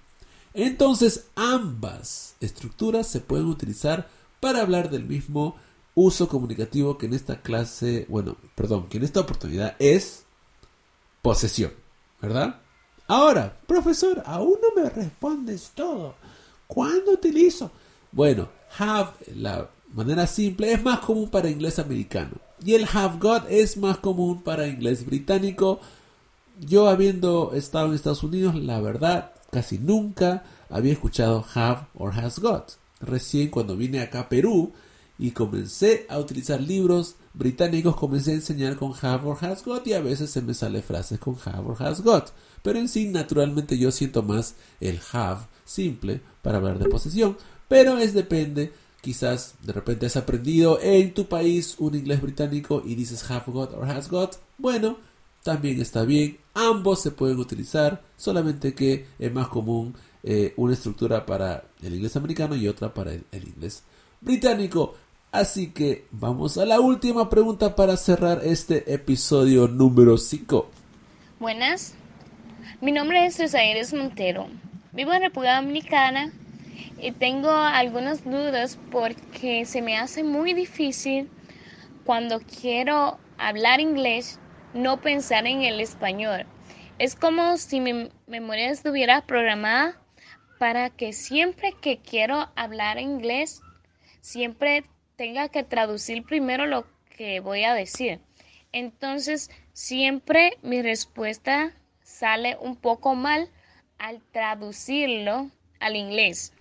Entonces 0.52 1.28
ambas 1.35 2.35
estructuras 2.40 3.06
se 3.06 3.21
pueden 3.21 3.47
utilizar 3.47 4.09
para 4.40 4.61
hablar 4.62 4.90
del 4.90 5.05
mismo 5.05 5.57
uso 5.95 6.28
comunicativo 6.28 6.99
que 6.99 7.07
en 7.07 7.14
esta 7.14 7.40
clase, 7.40 8.07
bueno, 8.09 8.37
perdón, 8.55 8.88
que 8.88 8.99
en 8.99 9.05
esta 9.05 9.21
oportunidad 9.21 9.76
es 9.78 10.25
posesión, 11.23 11.73
¿verdad? 12.21 12.61
Ahora, 13.09 13.57
profesor, 13.66 14.23
aún 14.26 14.59
no 14.62 14.83
me 14.83 14.90
respondes 14.90 15.71
todo. 15.75 16.14
¿Cuándo 16.66 17.12
utilizo? 17.12 17.71
Bueno, 18.12 18.49
have, 18.78 19.12
la 19.35 19.71
manera 19.93 20.26
simple, 20.26 20.73
es 20.73 20.83
más 20.83 21.00
común 21.00 21.31
para 21.31 21.49
inglés 21.49 21.78
americano. 21.78 22.33
Y 22.64 22.75
el 22.75 22.87
have 22.93 23.19
got 23.19 23.49
es 23.49 23.76
más 23.76 23.99
común 23.99 24.43
para 24.43 24.66
inglés 24.66 25.07
británico. 25.07 25.81
Yo 26.61 26.88
habiendo 26.88 27.52
estado 27.55 27.87
en 27.87 27.95
Estados 27.95 28.23
Unidos, 28.23 28.55
la 28.55 28.81
verdad, 28.81 29.33
casi 29.50 29.78
nunca 29.78 30.45
había 30.69 30.93
escuchado 30.93 31.45
have 31.55 31.87
or 31.95 32.12
has 32.12 32.38
got. 32.38 32.73
Recién 33.00 33.49
cuando 33.49 33.76
vine 33.76 34.00
acá 34.00 34.21
a 34.21 34.29
Perú 34.29 34.73
y 35.19 35.31
comencé 35.31 36.07
a 36.09 36.19
utilizar 36.19 36.61
libros 36.61 37.17
británicos, 37.35 37.97
comencé 37.97 38.33
a 38.33 38.35
enseñar 38.35 38.76
con 38.76 38.93
have 39.03 39.26
or 39.26 39.37
has 39.43 39.65
got 39.65 39.87
y 39.87 39.93
a 39.93 40.00
veces 40.00 40.31
se 40.31 40.43
me 40.43 40.55
sale 40.55 40.83
frases 40.83 41.19
con 41.19 41.37
have 41.45 41.67
or 41.67 41.83
has 41.83 42.03
got. 42.03 42.31
Pero 42.62 42.79
en 42.79 42.88
sí, 42.88 43.07
naturalmente 43.07 43.79
yo 43.79 43.91
siento 43.91 44.23
más 44.23 44.55
el 44.81 45.00
have 45.12 45.47
simple 45.65 46.21
para 46.43 46.59
hablar 46.59 46.79
de 46.79 46.88
posesión. 46.88 47.37
Pero 47.69 47.99
es 47.99 48.15
depende 48.15 48.73
quizás 49.07 49.55
de 49.62 49.73
repente 49.73 50.07
has 50.07 50.17
aprendido 50.17 50.81
en 50.83 51.15
tu 51.15 51.29
país 51.29 51.76
un 51.79 51.95
inglés 51.95 52.21
británico 52.21 52.83
y 52.85 52.97
dices 52.97 53.31
have 53.31 53.45
got 53.47 53.73
or 53.75 53.88
has 53.88 54.11
got, 54.11 54.35
bueno, 54.59 54.99
también 55.47 55.81
está 55.81 56.03
bien, 56.03 56.38
ambos 56.55 57.00
se 57.00 57.12
pueden 57.12 57.38
utilizar, 57.38 58.03
solamente 58.17 58.75
que 58.75 59.07
es 59.17 59.33
más 59.33 59.47
común 59.47 59.95
eh, 60.25 60.53
una 60.57 60.75
estructura 60.75 61.25
para 61.25 61.62
el 61.85 61.95
inglés 61.95 62.17
americano 62.17 62.57
y 62.57 62.67
otra 62.67 62.93
para 62.93 63.12
el, 63.12 63.25
inglés 63.33 63.85
británico. 64.21 64.97
Así 65.31 65.69
que 65.69 66.07
vamos 66.11 66.59
a 66.59 66.67
la 66.67 66.81
última 66.81 67.31
pregunta 67.31 67.76
para 67.76 67.97
cerrar 67.97 68.41
este 68.43 68.93
episodio 68.93 69.69
número 69.69 70.19
5. 70.19 70.69
Buenas, 71.38 71.95
mi 72.81 72.91
nombre 72.91 73.25
es 73.25 73.38
Rosaires 73.38 73.95
Montero. 73.95 74.49
Vivo 74.95 75.12
en 75.12 75.23
República 75.23 75.61
Dominicana 75.61 76.33
y 77.00 77.12
tengo 77.12 77.53
algunas 77.53 78.25
dudas 78.25 78.81
porque 78.91 79.65
se 79.65 79.81
me 79.81 79.97
hace 79.97 80.25
muy 80.25 80.55
difícil 80.55 81.29
cuando 82.05 82.41
quiero 82.41 83.19
hablar 83.38 83.79
inglés 83.79 84.41
no 84.76 85.00
pensar 85.00 85.47
en 85.47 85.62
el 85.62 85.80
español. 85.80 86.47
Es 86.99 87.14
como 87.16 87.56
si 87.56 87.80
mi 87.80 88.11
memoria 88.26 88.71
estuviera 88.71 89.26
programada 89.26 90.00
para 90.59 90.90
que 90.90 91.12
siempre 91.12 91.75
que 91.80 91.99
quiero 91.99 92.49
hablar 92.56 92.99
inglés, 92.99 93.61
siempre 94.21 94.85
tenga 95.16 95.49
que 95.49 95.62
traducir 95.62 96.25
primero 96.25 96.66
lo 96.66 96.87
que 97.16 97.40
voy 97.40 97.64
a 97.64 97.75
decir. 97.75 98.21
Entonces, 98.73 99.50
siempre 99.73 100.59
mi 100.62 100.83
respuesta 100.83 101.75
sale 102.02 102.56
un 102.61 102.76
poco 102.76 103.14
mal 103.14 103.50
al 103.99 104.21
traducirlo 104.33 105.50
al 105.80 105.97
inglés. 105.97 106.52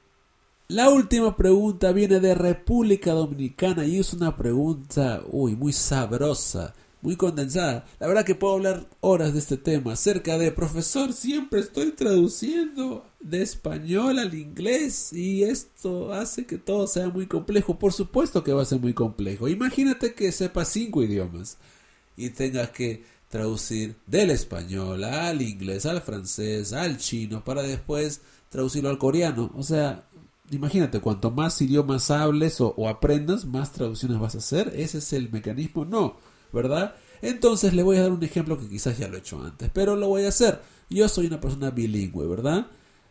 La 0.68 0.90
última 0.90 1.36
pregunta 1.36 1.92
viene 1.92 2.20
de 2.20 2.34
República 2.34 3.12
Dominicana 3.12 3.86
y 3.86 4.00
es 4.00 4.14
una 4.14 4.36
pregunta, 4.36 5.22
uy, 5.30 5.56
muy 5.56 5.72
sabrosa, 5.72 6.74
muy 7.06 7.16
condensada. 7.16 7.86
La 8.00 8.08
verdad 8.08 8.26
que 8.26 8.34
puedo 8.34 8.56
hablar 8.56 8.88
horas 9.00 9.34
de 9.34 9.40
este 9.40 9.58
tema, 9.58 9.94
acerca 9.94 10.40
de 10.40 10.52
profesor, 10.52 11.14
siempre 11.14 11.60
estoy 11.60 11.92
traduciendo 11.92 13.06
de 13.20 13.44
español 13.44 14.18
al 14.18 14.34
inglés 14.34 15.14
y 15.14 15.44
esto 15.44 16.12
hace 16.12 16.48
que 16.48 16.58
todo 16.58 16.88
sea 16.88 17.10
muy 17.10 17.28
complejo. 17.28 17.78
Por 17.78 17.94
supuesto 17.94 18.44
que 18.44 18.54
va 18.54 18.64
a 18.64 18.66
ser 18.66 18.80
muy 18.80 18.94
complejo. 18.94 19.48
Imagínate 19.48 20.16
que 20.16 20.32
sepas 20.32 20.70
cinco 20.70 21.04
idiomas 21.04 21.58
y 22.18 22.32
tengas 22.32 22.72
que 22.72 23.04
traducir 23.30 23.96
del 24.08 24.32
español 24.32 25.04
al 25.04 25.44
inglés, 25.44 25.86
al 25.86 26.02
francés, 26.02 26.74
al 26.74 26.98
chino, 26.98 27.44
para 27.44 27.62
después 27.62 28.22
traducirlo 28.50 28.90
al 28.90 28.98
coreano. 28.98 29.52
O 29.56 29.62
sea, 29.62 30.08
imagínate, 30.50 31.02
cuanto 31.02 31.30
más 31.30 31.62
idiomas 31.62 32.10
hables 32.10 32.60
o, 32.62 32.74
o, 32.78 32.90
aprendas, 32.90 33.46
más 33.46 33.74
traducciones 33.74 34.18
vas 34.20 34.34
a 34.34 34.40
hacer. 34.40 34.74
Ese 34.76 34.98
es 34.98 35.14
el 35.14 35.32
mecanismo, 35.32 35.86
no, 35.86 36.18
¿verdad? 36.56 36.96
Entonces 37.22 37.74
le 37.74 37.84
voy 37.84 37.98
a 37.98 38.02
dar 38.02 38.12
un 38.12 38.24
ejemplo 38.24 38.60
que 38.60 38.68
quizás 38.68 38.98
ya 38.98 39.08
lo 39.08 39.18
he 39.18 39.20
hecho 39.20 39.44
antes, 39.44 39.70
pero 39.72 39.96
lo 39.96 40.08
voy 40.08 40.24
a 40.24 40.30
hacer. 40.30 40.62
Yo 40.90 41.08
soy 41.08 41.28
una 41.28 41.40
persona 41.40 41.70
bilingüe, 41.70 42.26
¿verdad? 42.26 42.68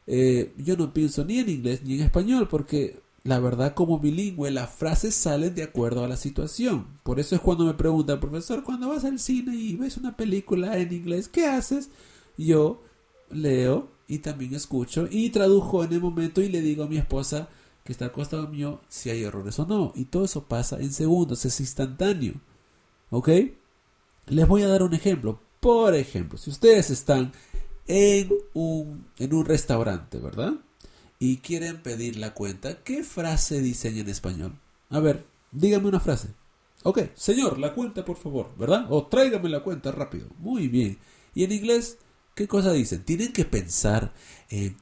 Eh, 0.07 0.53
yo 0.59 0.77
no 0.77 0.93
pienso 0.93 1.25
ni 1.25 1.39
en 1.39 1.49
inglés 1.49 1.83
ni 1.83 1.95
en 1.95 2.03
español 2.03 2.49
porque 2.49 3.01
la 3.23 3.41
verdad 3.41 3.73
como 3.75 3.99
bilingüe 3.99 4.51
las 4.51 4.71
frases 4.71 5.15
salen 5.15 5.55
de 5.55 5.63
acuerdo 5.63 6.05
a 6.05 6.09
la 6.09 6.17
situación. 6.17 6.87
Por 7.03 7.21
eso 7.21 7.35
es 7.35 7.41
cuando 7.41 7.65
me 7.65 7.75
preguntan, 7.75 8.21
profesor, 8.21 8.65
cuando 8.65 8.89
vas 8.89 9.05
al 9.05 9.19
cine 9.19 9.55
y 9.55 9.77
ves 9.77 9.97
una 9.97 10.17
película 10.17 10.79
en 10.79 10.93
inglés, 10.93 11.29
¿qué 11.29 11.47
haces? 11.47 11.91
Yo 12.37 12.83
leo 13.31 13.89
y 14.07 14.19
también 14.19 14.55
escucho 14.55 15.09
y 15.11 15.31
tradujo 15.31 15.85
en 15.85 15.93
el 15.93 16.01
momento 16.01 16.43
y 16.43 16.49
le 16.49 16.61
digo 16.61 16.85
a 16.85 16.89
mi 16.89 16.99
esposa 16.99 17.49
que 17.85 17.93
está 17.93 18.07
al 18.07 18.13
costado 18.13 18.49
mío 18.49 18.81
si 18.89 19.11
hay 19.11 19.23
errores 19.25 19.59
o 19.59 19.67
no. 19.67 19.93
Y 19.95 20.07
todo 20.07 20.25
eso 20.25 20.45
pasa 20.45 20.79
en 20.81 20.93
segundos, 20.93 21.45
es 21.45 21.61
instantáneo. 21.61 22.35
¿Ok? 23.15 23.29
Les 24.27 24.49
voy 24.49 24.65
a 24.65 24.69
dar 24.69 24.83
un 24.83 24.93
ejemplo. 24.93 25.39
Por 25.61 25.95
ejemplo, 25.95 26.37
si 26.37 26.51
ustedes 26.51 26.91
están 26.91 27.31
en 27.87 28.29
un, 28.55 29.07
en 29.19 29.33
un 29.33 29.45
restaurante, 29.45 30.19
¿verdad? 30.19 30.55
Y 31.21 31.37
quieren 31.37 31.81
pedir 31.81 32.17
la 32.17 32.35
cuenta, 32.35 32.83
¿qué 32.83 33.05
frase 33.05 33.61
dicen 33.61 33.97
en 33.99 34.09
español? 34.09 34.59
A 34.91 34.99
ver, 34.99 35.25
dígame 35.53 35.87
una 35.87 36.01
frase. 36.01 36.31
Ok, 36.83 37.03
señor, 37.15 37.61
la 37.61 37.73
cuenta 37.73 38.05
por 38.05 38.17
favor, 38.17 38.51
¿verdad? 38.59 38.87
O 38.91 39.07
tráigame 39.07 39.49
la 39.49 39.63
cuenta 39.63 39.93
rápido. 39.93 40.27
Muy 40.39 40.67
bien. 40.67 40.99
Y 41.37 41.45
en 41.45 41.53
inglés, 41.53 41.99
¿qué 42.35 42.49
cosa 42.49 42.73
dicen? 42.73 43.05
Tienen 43.05 43.33
que 43.33 43.45
pensar 43.45 44.13
en, 44.51 44.77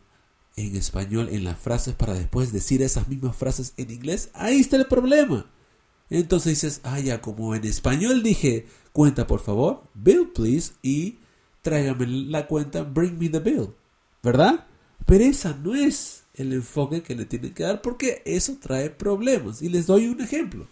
en 0.57 0.75
español, 0.75 1.29
en 1.31 1.45
las 1.45 1.59
frases 1.59 1.95
para 1.95 2.15
después 2.15 2.51
decir 2.51 2.81
esas 2.81 3.09
mismas 3.09 3.37
frases 3.37 3.75
en 3.77 3.91
inglés. 3.91 4.31
Ahí 4.33 4.59
está 4.59 4.77
el 4.77 4.87
problema. 4.87 5.52
Entonces 6.13 6.61
dices, 6.61 6.81
ah, 6.85 7.01
ya, 7.01 7.23
como 7.23 7.55
en 7.55 7.65
español 7.65 8.23
dije, 8.23 8.67
cuenta 8.93 9.27
por 9.27 9.41
favor, 9.41 9.85
bill 9.95 10.29
please, 10.35 10.75
y 10.83 11.17
tráigame 11.63 12.07
la 12.07 12.47
cuenta, 12.47 12.83
bring 12.83 13.19
me 13.19 13.31
the 13.31 13.39
bill, 13.39 13.71
¿verdad? 14.23 14.67
Pero 15.07 15.25
esa 15.25 15.55
no 15.55 15.75
es 15.75 16.25
el 16.35 16.53
enfoque 16.53 17.03
que 17.03 17.15
le 17.15 17.25
tienen 17.25 17.55
que 17.55 17.63
dar 17.63 17.81
porque 17.81 18.21
eso 18.27 18.59
trae 18.61 18.91
problemas. 18.91 19.63
Y 19.63 19.71
les 19.71 19.87
doy 19.87 20.07
un 20.07 20.21
ejemplo. 20.21 20.67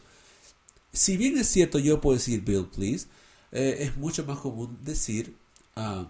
Si 0.93 1.17
bien 1.17 1.39
es 1.39 1.47
cierto, 1.47 1.79
yo 1.79 2.03
puedo 2.03 2.19
decir 2.19 2.43
bill 2.43 2.67
please, 2.67 3.07
eh, 3.51 3.79
es 3.81 3.97
mucho 3.97 4.27
más 4.27 4.41
común 4.41 4.77
decir 4.83 5.37
uh, 5.77 6.05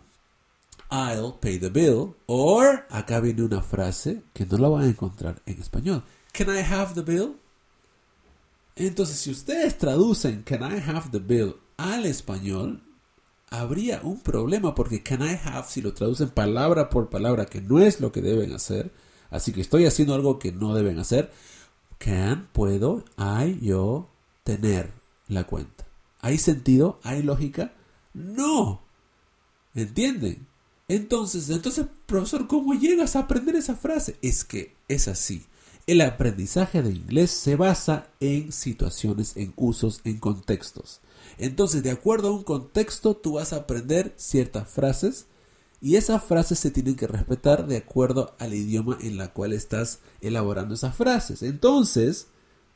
I'll 0.91 1.35
pay 1.41 1.61
the 1.61 1.69
bill. 1.69 2.17
O 2.27 2.61
acá 2.91 3.21
viene 3.21 3.43
una 3.43 3.63
frase 3.63 4.25
que 4.33 4.45
no 4.45 4.59
la 4.59 4.69
van 4.69 4.83
a 4.83 4.89
encontrar 4.89 5.41
en 5.47 5.61
español. 5.61 6.03
Can 6.33 6.49
I 6.49 6.63
have 6.63 6.95
the 6.95 7.03
bill? 7.03 7.37
Entonces, 8.87 9.19
si 9.19 9.31
ustedes 9.31 9.77
traducen 9.77 10.43
Can 10.43 10.63
I 10.63 10.81
have 10.81 11.11
the 11.11 11.19
bill 11.19 11.57
al 11.77 12.07
español, 12.07 12.83
habría 13.51 14.01
un 14.03 14.21
problema 14.21 14.75
porque 14.75 15.03
can 15.03 15.21
I 15.21 15.39
have, 15.45 15.69
si 15.69 15.83
lo 15.83 15.93
traducen 15.93 16.31
palabra 16.31 16.89
por 16.89 17.11
palabra, 17.11 17.45
que 17.45 17.61
no 17.61 17.79
es 17.79 18.01
lo 18.01 18.11
que 18.11 18.23
deben 18.23 18.55
hacer, 18.55 18.91
así 19.29 19.53
que 19.53 19.61
estoy 19.61 19.85
haciendo 19.85 20.15
algo 20.15 20.39
que 20.39 20.53
no 20.53 20.75
deben 20.75 20.99
hacer, 20.99 21.31
can, 21.99 22.49
puedo, 22.55 23.05
I, 23.19 23.59
yo, 23.61 24.09
tener 24.45 24.93
la 25.29 25.45
cuenta. 25.45 25.87
¿Hay 26.23 26.39
sentido? 26.39 27.01
¿Hay 27.03 27.23
lógica? 27.23 27.75
No. 28.15 28.81
¿Entienden? 29.75 30.47
Entonces, 30.89 31.51
entonces, 31.51 31.85
profesor, 32.07 32.47
¿cómo 32.47 32.73
llegas 32.73 33.15
a 33.15 33.21
aprender 33.21 33.57
esa 33.57 33.77
frase? 33.77 34.17
Es 34.23 34.43
que 34.43 34.75
es 34.89 35.07
así. 35.07 35.45
El 35.87 36.01
aprendizaje 36.03 36.83
de 36.83 36.91
inglés 36.91 37.31
se 37.31 37.57
basa 37.57 38.09
en 38.21 38.53
situaciones, 38.53 39.37
en 39.37 39.53
usos, 39.57 40.01
en 40.05 40.19
contextos. 40.19 41.01
Entonces, 41.39 41.83
de 41.83 41.91
acuerdo 41.91 42.29
a 42.29 42.33
un 42.33 42.45
contexto, 42.45 43.17
tú 43.17 43.35
vas 43.35 43.53
a 43.53 43.57
aprender 43.57 44.13
ciertas 44.17 44.69
frases 44.69 45.27
y 45.81 45.97
esas 45.97 46.23
frases 46.23 46.59
se 46.59 46.71
tienen 46.71 46.95
que 46.95 47.07
respetar 47.07 47.67
de 47.67 47.79
acuerdo 47.79 48.35
al 48.39 48.55
idioma 48.55 48.99
en 49.01 49.17
la 49.17 49.33
cual 49.33 49.53
estás 49.53 50.01
elaborando 50.21 50.75
esas 50.75 50.95
frases. 50.95 51.43
Entonces, 51.43 52.29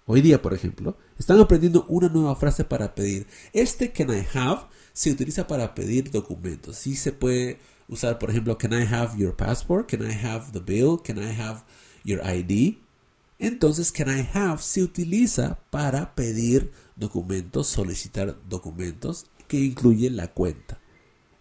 hoy 0.06 0.22
día, 0.22 0.40
por 0.40 0.54
ejemplo, 0.54 0.96
están 1.18 1.38
aprendiendo 1.38 1.84
una 1.88 2.08
nueva 2.08 2.34
frase 2.36 2.64
para 2.64 2.94
pedir. 2.94 3.26
Este 3.52 3.92
can 3.92 4.10
I 4.10 4.26
have 4.32 4.62
se 4.94 5.10
utiliza 5.10 5.46
para 5.46 5.74
pedir 5.74 6.10
documentos. 6.10 6.76
Sí 6.76 6.96
se 6.96 7.12
puede 7.12 7.58
usar, 7.88 8.18
por 8.18 8.30
ejemplo, 8.30 8.56
can 8.56 8.72
I 8.72 8.86
have 8.86 9.18
your 9.18 9.36
passport? 9.36 9.90
Can 9.90 10.02
I 10.02 10.14
have 10.14 10.52
the 10.52 10.60
bill? 10.60 10.98
Can 11.04 11.18
I 11.18 11.38
have 11.38 11.62
your 12.04 12.22
ID? 12.24 12.83
Entonces, 13.38 13.90
can 13.92 14.08
I 14.08 14.28
have 14.32 14.62
se 14.62 14.82
utiliza 14.82 15.58
para 15.70 16.14
pedir 16.14 16.72
documentos, 16.96 17.66
solicitar 17.66 18.36
documentos 18.48 19.26
que 19.48 19.58
incluyen 19.58 20.16
la 20.16 20.28
cuenta. 20.28 20.80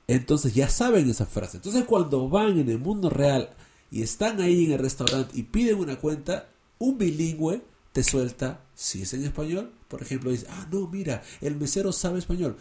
Entonces 0.07 0.53
ya 0.53 0.69
saben 0.69 1.09
esa 1.09 1.25
frase. 1.25 1.57
Entonces 1.57 1.85
cuando 1.85 2.29
van 2.29 2.59
en 2.59 2.69
el 2.69 2.79
mundo 2.79 3.09
real 3.09 3.49
y 3.89 4.01
están 4.01 4.41
ahí 4.41 4.65
en 4.65 4.73
el 4.73 4.79
restaurante 4.79 5.37
y 5.37 5.43
piden 5.43 5.79
una 5.79 5.97
cuenta, 5.97 6.49
un 6.79 6.97
bilingüe 6.97 7.61
te 7.93 8.03
suelta, 8.03 8.65
si 8.73 9.03
es 9.03 9.13
en 9.13 9.23
español, 9.23 9.71
por 9.87 10.01
ejemplo, 10.01 10.31
dice, 10.31 10.47
ah, 10.49 10.67
no, 10.71 10.87
mira, 10.87 11.21
el 11.41 11.55
mesero 11.55 11.91
sabe 11.91 12.17
español. 12.17 12.57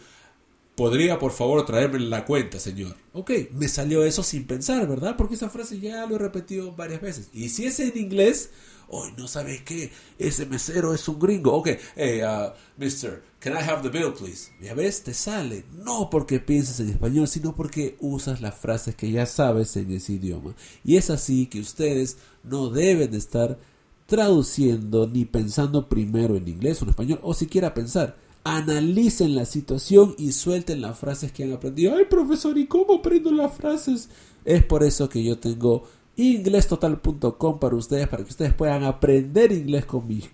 ¿Podría 0.75 1.19
por 1.19 1.31
favor 1.31 1.65
traerme 1.67 1.99
la 1.99 2.25
cuenta, 2.25 2.59
señor? 2.59 2.95
Ok, 3.13 3.31
me 3.51 3.67
salió 3.67 4.03
eso 4.03 4.23
sin 4.23 4.47
pensar, 4.47 4.87
¿verdad? 4.87 5.15
Porque 5.15 5.35
esa 5.35 5.49
frase 5.49 5.79
ya 5.79 6.07
lo 6.07 6.15
he 6.15 6.19
repetido 6.19 6.71
varias 6.71 6.99
veces. 6.99 7.29
Y 7.31 7.49
si 7.49 7.65
es 7.65 7.79
en 7.79 7.95
inglés, 7.95 8.49
hoy 8.87 9.11
no 9.15 9.27
sabes 9.27 9.61
qué, 9.61 9.91
ese 10.17 10.47
mesero 10.47 10.95
es 10.95 11.07
un 11.07 11.19
gringo. 11.19 11.53
Ok, 11.53 11.69
hey, 11.95 12.21
uh, 12.23 12.53
mister, 12.75 13.21
can 13.39 13.53
I 13.53 13.57
have 13.57 13.87
the 13.87 13.95
bill, 13.95 14.13
please? 14.13 14.51
Ya 14.59 14.73
ves, 14.73 15.03
te 15.03 15.13
sale. 15.13 15.63
No 15.73 16.09
porque 16.09 16.39
pienses 16.39 16.79
en 16.79 16.89
español, 16.89 17.27
sino 17.27 17.55
porque 17.55 17.95
usas 17.99 18.41
las 18.41 18.55
frases 18.55 18.95
que 18.95 19.11
ya 19.11 19.27
sabes 19.27 19.77
en 19.77 19.91
ese 19.91 20.13
idioma. 20.13 20.55
Y 20.83 20.97
es 20.97 21.11
así 21.11 21.45
que 21.45 21.59
ustedes 21.59 22.17
no 22.43 22.71
deben 22.71 23.13
estar 23.13 23.59
traduciendo 24.07 25.05
ni 25.05 25.25
pensando 25.25 25.87
primero 25.87 26.35
en 26.35 26.47
inglés 26.47 26.81
o 26.81 26.85
en 26.85 26.89
español, 26.89 27.19
o 27.21 27.35
siquiera 27.35 27.75
pensar 27.75 28.22
analicen 28.43 29.35
la 29.35 29.45
situación 29.45 30.15
y 30.17 30.33
suelten 30.33 30.81
las 30.81 30.99
frases 30.99 31.31
que 31.31 31.43
han 31.43 31.53
aprendido. 31.53 31.95
Ay, 31.95 32.05
profesor, 32.05 32.57
¿y 32.57 32.67
cómo 32.67 32.95
aprendo 32.95 33.31
las 33.31 33.53
frases? 33.53 34.09
Es 34.43 34.63
por 34.63 34.83
eso 34.83 35.07
que 35.09 35.23
yo 35.23 35.39
tengo 35.39 35.83
inglestotal.com 36.15 37.59
para 37.59 37.75
ustedes, 37.75 38.07
para 38.07 38.23
que 38.23 38.29
ustedes 38.29 38.53
puedan 38.53 38.83
aprender 38.83 39.51
inglés 39.51 39.85
con 39.85 40.07
mis, 40.07 40.29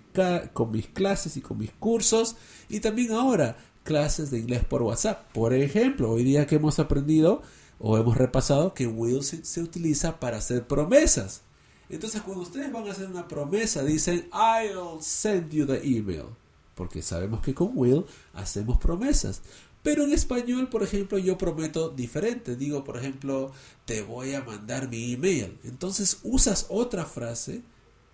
clases 0.93 1.37
y 1.37 1.41
con 1.41 1.57
mis 1.59 1.71
cursos. 1.71 2.35
Y 2.67 2.79
también 2.79 3.11
ahora, 3.11 3.57
clases 3.83 4.31
de 4.31 4.39
inglés 4.39 4.65
por 4.65 4.81
WhatsApp. 4.81 5.31
Por 5.31 5.53
ejemplo, 5.53 6.11
hoy 6.11 6.23
día 6.23 6.47
que 6.47 6.55
hemos 6.55 6.79
aprendido 6.79 7.43
o 7.77 7.97
hemos 7.97 8.17
repasado 8.17 8.73
que 8.73 8.87
will 8.87 9.23
se 9.23 9.61
utiliza 9.61 10.19
para 10.19 10.37
hacer 10.37 10.67
promesas. 10.67 11.43
Entonces, 11.89 12.21
cuando 12.21 12.43
ustedes 12.43 12.71
van 12.71 12.87
a 12.87 12.91
hacer 12.91 13.07
una 13.07 13.27
promesa, 13.27 13.83
dicen, 13.83 14.29
I'll 14.33 15.01
send 15.01 15.51
you 15.51 15.65
the 15.65 15.81
email 15.83 16.25
porque 16.79 17.01
sabemos 17.01 17.41
que 17.41 17.53
con 17.53 17.71
will 17.75 18.05
hacemos 18.33 18.77
promesas. 18.77 19.41
Pero 19.83 20.05
en 20.05 20.13
español, 20.13 20.69
por 20.69 20.81
ejemplo, 20.81 21.17
yo 21.17 21.37
prometo 21.37 21.89
diferente. 21.89 22.55
Digo, 22.55 22.85
por 22.85 22.95
ejemplo, 22.95 23.51
te 23.83 24.01
voy 24.01 24.33
a 24.33 24.45
mandar 24.45 24.87
mi 24.87 25.11
email. 25.11 25.57
Entonces 25.65 26.19
usas 26.23 26.67
otra 26.69 27.03
frase 27.03 27.63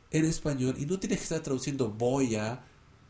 en 0.10 0.26
español 0.26 0.74
y 0.80 0.88
no 0.88 0.98
tienes 0.98 1.20
que 1.20 1.26
estar 1.26 1.42
traduciendo 1.42 1.92
voy 1.92 2.36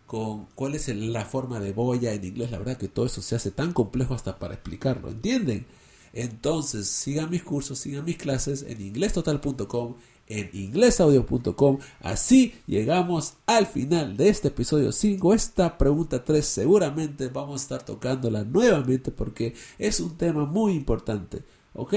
con 0.06 0.46
cuál 0.56 0.76
es 0.76 0.90
la 0.90 1.24
forma 1.24 1.62
de 1.62 1.72
voy 1.72 2.06
en 2.06 2.26
inglés. 2.26 2.52
La 2.52 2.58
verdad 2.58 2.76
que 2.76 2.90
todo 2.90 3.06
eso 3.06 3.22
se 3.22 3.38
hace 3.38 3.52
tan 3.52 3.72
complejo 3.72 4.14
hasta 4.14 4.38
para 4.38 4.56
explicarlo. 4.56 5.08
¿Entienden? 5.08 5.66
Entonces, 6.12 6.90
sigan 6.90 7.30
mis 7.30 7.44
cursos, 7.44 7.80
sigan 7.80 8.04
mis 8.04 8.18
clases 8.18 8.66
en 8.68 8.82
inglestotal.com 8.82 9.96
en 10.28 10.50
inglesaudio.com. 10.54 11.80
Así 12.02 12.56
llegamos 12.68 13.34
al 13.46 13.68
final 13.68 14.18
de 14.18 14.30
este 14.30 14.50
episodio 14.50 14.92
5. 14.92 15.34
Esta 15.34 15.78
pregunta 15.78 16.24
3 16.24 16.46
seguramente 16.46 17.28
vamos 17.28 17.62
a 17.62 17.64
estar 17.64 17.86
tocándola 17.86 18.44
nuevamente 18.44 19.12
porque 19.12 19.54
es 19.78 20.00
un 20.00 20.18
tema 20.18 20.46
muy 20.46 20.74
importante. 20.74 21.44
¿Ok? 21.74 21.94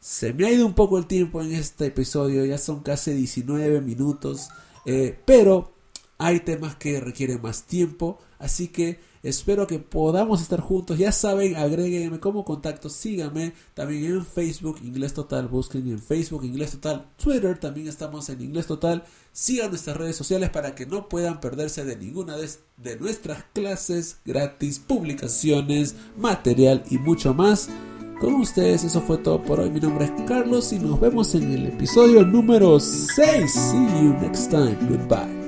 Se 0.00 0.32
me 0.32 0.46
ha 0.46 0.50
ido 0.50 0.66
un 0.66 0.74
poco 0.74 0.98
el 0.98 1.06
tiempo 1.06 1.42
en 1.42 1.52
este 1.52 1.86
episodio, 1.86 2.44
ya 2.44 2.58
son 2.58 2.80
casi 2.80 3.12
19 3.12 3.80
minutos, 3.80 4.48
eh, 4.84 5.16
pero 5.24 5.72
hay 6.18 6.40
temas 6.40 6.74
que 6.74 6.98
requieren 6.98 7.40
más 7.40 7.64
tiempo, 7.64 8.18
así 8.40 8.68
que 8.68 8.98
Espero 9.22 9.66
que 9.66 9.78
podamos 9.78 10.42
estar 10.42 10.60
juntos. 10.60 10.98
Ya 10.98 11.12
saben, 11.12 11.54
agréguenme 11.56 12.18
como 12.18 12.44
contacto, 12.44 12.88
síganme 12.88 13.52
también 13.74 14.04
en 14.06 14.26
Facebook 14.26 14.80
Inglés 14.82 15.14
Total, 15.14 15.46
busquen 15.46 15.88
en 15.88 16.00
Facebook 16.00 16.44
Inglés 16.44 16.72
Total, 16.72 17.06
Twitter 17.22 17.58
también 17.58 17.86
estamos 17.88 18.28
en 18.28 18.42
Inglés 18.42 18.66
Total. 18.66 19.04
Sigan 19.32 19.70
nuestras 19.70 19.96
redes 19.96 20.16
sociales 20.16 20.50
para 20.50 20.74
que 20.74 20.86
no 20.86 21.08
puedan 21.08 21.40
perderse 21.40 21.84
de 21.84 21.96
ninguna 21.96 22.36
de, 22.36 22.50
de 22.76 22.96
nuestras 22.98 23.44
clases 23.52 24.18
gratis, 24.24 24.78
publicaciones, 24.80 25.94
material 26.16 26.82
y 26.90 26.98
mucho 26.98 27.32
más. 27.32 27.68
Con 28.20 28.34
ustedes 28.34 28.84
eso 28.84 29.00
fue 29.00 29.18
todo 29.18 29.42
por 29.42 29.58
hoy. 29.58 29.70
Mi 29.70 29.80
nombre 29.80 30.04
es 30.04 30.12
Carlos 30.28 30.72
y 30.72 30.78
nos 30.78 31.00
vemos 31.00 31.34
en 31.34 31.50
el 31.50 31.66
episodio 31.66 32.24
número 32.24 32.78
6. 32.78 33.52
See 33.52 33.76
you 33.76 34.14
next 34.20 34.48
time. 34.50 34.76
Goodbye. 34.88 35.41